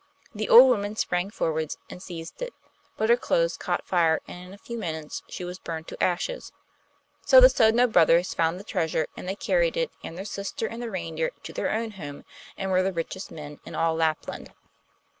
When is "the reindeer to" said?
10.81-11.53